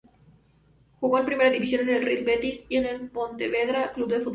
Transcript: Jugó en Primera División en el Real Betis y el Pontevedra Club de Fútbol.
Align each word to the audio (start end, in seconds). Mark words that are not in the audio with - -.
Jugó 0.99 1.19
en 1.19 1.27
Primera 1.27 1.51
División 1.51 1.87
en 1.87 1.93
el 1.97 2.03
Real 2.03 2.23
Betis 2.23 2.65
y 2.69 2.77
el 2.77 3.11
Pontevedra 3.11 3.91
Club 3.91 4.07
de 4.09 4.17
Fútbol. 4.21 4.29